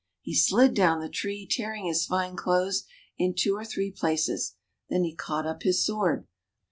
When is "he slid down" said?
0.23-0.99